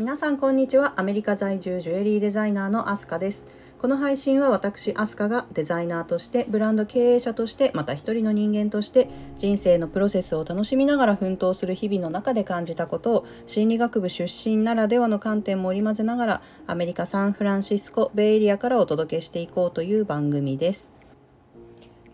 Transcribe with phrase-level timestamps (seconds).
[0.00, 0.94] 皆さんこんにちは。
[0.96, 3.44] アメリカ在住ジュエリーデザイナーのアスカです。
[3.78, 20.90] この配信は私アスカがデザイナーとしてブランド経営者としてまた一人の人間として人生のプロセスを楽しみながら奮闘する日々の中で感じたことを心理学部出身ならではの観点も織り交ぜながらアメリカサンフランシスコベイエリアからお届けしていこうという番組です。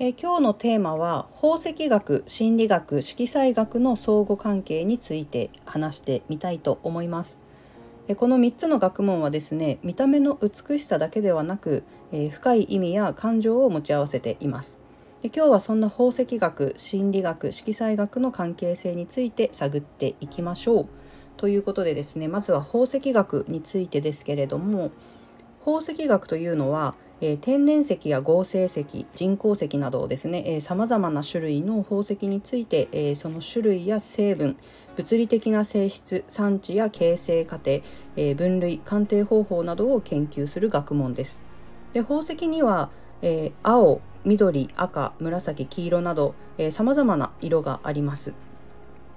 [0.00, 7.45] え今日のテーマは宝石学心理学色彩学の相互関係について話してみたいと思います。
[8.14, 14.78] この3つの学問はですね見た目の美しさだけではなく、え深い意味や感情を持ち合わせています。
[15.22, 20.86] で今日はそんな宝石学心理学色彩学の関係性について探っていきましょう。
[21.36, 24.92] ということでですねまずは宝石学についてですけれども
[25.60, 34.56] 宝石学というのはえー、天然石や合成石人工石などですねさまざまな種類の宝石について、えー、その種類や成分
[34.96, 37.80] 物理的な性質産地や形成過程、
[38.16, 41.42] え、分類鑑定方法などを研究する学問です。
[41.92, 42.88] で宝石には、
[43.20, 46.34] え青緑赤紫黄色など
[46.70, 48.32] さまざまな色があります。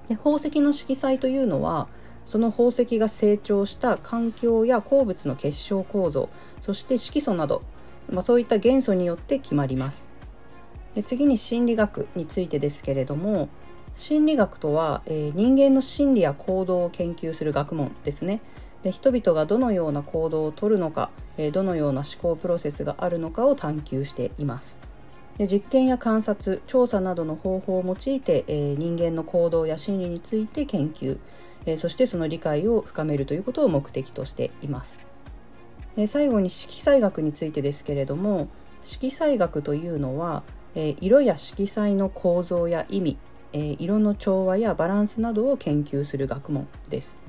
[0.09, 1.87] で宝石の色彩というのは
[2.25, 6.29] その宝石が成長した環境や鉱物の結晶構造
[6.61, 7.61] そして色素など
[8.11, 10.07] まあ、そういった元素によって決まります。
[10.95, 13.47] で次に心理学についてですけれども
[13.95, 18.41] 心理学とは、えー、人間の心理や行動を研究する学問ですね。
[18.81, 24.79] で人々がどのような行動をとるのか、えー、どのような思考プロセスがあるのかを探求しています。
[25.37, 31.19] で実験や観察調査などの方法を用いて、えー、人間の行動や心理について研究、
[31.65, 35.08] えそしてその理解を深めるということを目的としています。
[35.95, 38.47] で最後に色彩学についてですけれども
[38.83, 40.43] 色彩学というのは、
[40.75, 43.17] えー、色や色彩の構造や意味、
[43.53, 47.19] えー、色の調和やバランスなどを研究する学問です。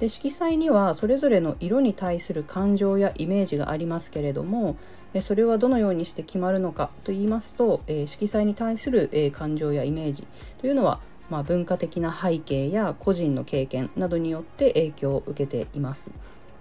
[0.00, 4.76] で色彩にはそれぞれの色に対する感情やイメージがありますけれども
[5.22, 10.26] それはどのようにして決まるのかと言いますと、えー、色彩に対する、えー、感情やイメージ
[10.58, 16.10] というのは、まあ、文化的な背景や個人の経験などによって影響を受けています。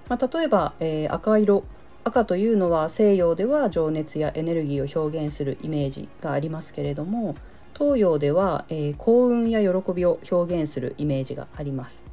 [0.10, 1.64] まあ、例えば、えー、赤色
[2.04, 7.36] 赤というのは西洋では情熱やエネルギーを表現するイメージがありますけれども
[7.78, 12.04] 東洋では、えー、幸運や喜びを表現するイメージがあります。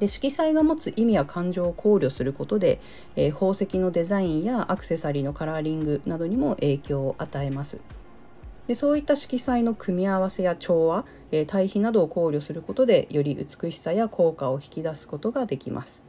[0.00, 2.80] で色彩が持つ意味や感情を考慮することで、
[3.14, 7.78] えー、宝石のデザインやアクセサリーのカラーリングなどにも影響を与えます。
[8.66, 16.03] でそういった色彩の組み合わせや調和、えー、対比などを考慮することでより美しさや効果を引き出すことができます。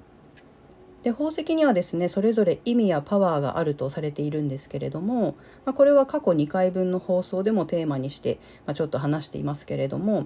[1.06, 10.26] で宝石にはですねそれぞれ意味やパワーがあるとされているんですけれども、まあ、これは過去2回分の放送でもテーマにして、まあ、ちょっと話していますけれども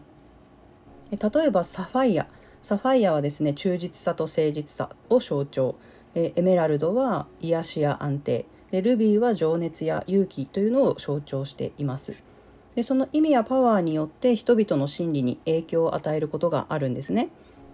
[1.12, 2.28] 例えばサファイア。
[2.62, 5.76] サファイアはですね忠実さと誠実さを象徴。
[6.16, 8.46] えエメラルドは癒しや安定。
[8.72, 12.16] でルビーは情熱や勇気というのを象徴しています。
[12.76, 17.30] でその意味やパワーによって人々の心理に影響を与えることがあるんですね。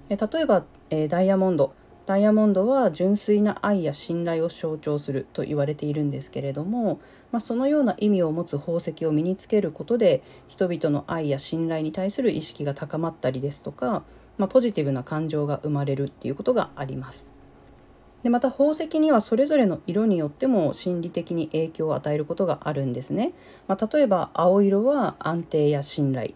[0.08, 1.74] で例えば、えダイヤモンド。
[2.06, 7.00] ダイヤモンドは純粋な愛や信頼を象徴すると言われているんですけれども、
[7.32, 14.04] まあ、そのような意味を持つ宝石を身につけることで人々の愛や信頼に対する意識が高まったりですとか、
[14.38, 17.28] まあ、ポジティブな感情が生まれるっていうことがあります。
[18.22, 23.34] でまた宝石にはそれぞれの色によっても心理的に影響を与えることがあるんですね。
[23.68, 26.34] まあ、例えば青色は安定や信頼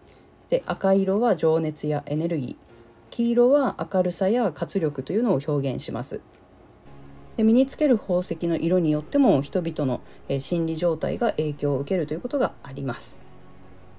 [0.48, 2.69] で赤色は情熱やエネルギー
[3.10, 6.20] 黄色は明るさや活力というのを表現します。
[7.36, 13.18] で身につける宝石の色によっても人々の、え心理状態が影響を受けるということがあります。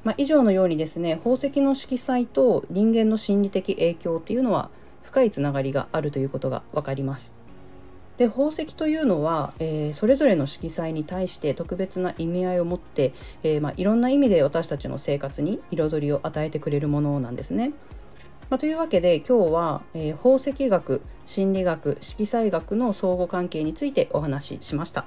[0.04, 4.72] まあ、以上のようにですね宝石の色彩と人間の心理的影響っていうのは
[5.04, 7.36] 深いつながりがあるということが分かります。
[8.18, 17.72] で宝石というのは、えー、それぞれの色彩に対して特別な意味合いを持って、えー、まあ、いろんな意味で私たちの生活に彩りを与えてくれるものなんですね。
[18.52, 25.06] まあ、というわけで今日は、えー、宝石学心理学色彩学の相互関係についてお話ししました。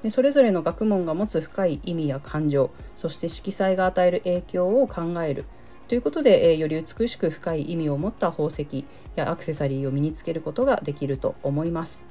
[0.00, 5.44] でそれぞれの学問が持つ深い意味や感情そして色彩が与える影響を考える
[5.88, 12.05] ということで、えー、より美しく深い意味を持った宝石やアクセサリーを身につけることができると思います。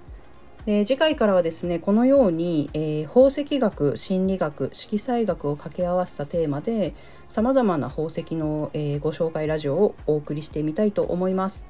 [0.66, 6.96] で次回からはですねこのように、えー、宝石学心理学色彩学を掛け合わせたテーマで
[7.28, 11.66] さまざまな宝石の、えー、ご紹介ラジオをお送りしてみたいと思います。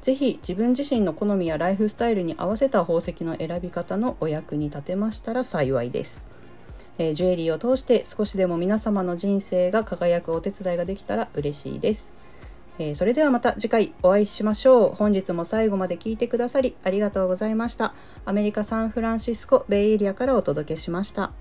[0.00, 6.24] ぜひ自分自身の好みやライフスタイルに合わせた宝石の選び方のお役に立てましたら幸いです。
[6.98, 12.12] えー、ジュエリーを通して少しでも皆様の人生が輝くお手伝いができたら嬉しいです。
[12.78, 14.94] えー、それではまた次回お会いしましょう。
[14.94, 17.94] 本日も最後まで聞いてくださりありがとうございました。
[18.24, 21.32] アメリカ・サンフランシスコ・ベイエリアからお届けしました。